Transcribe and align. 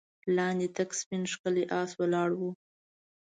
لاندې 0.35 0.67
تک 0.77 0.89
سپين 0.99 1.23
ښکلی 1.31 1.63
آس 1.81 1.91
ولاړ 1.99 2.29
و. 2.39 2.41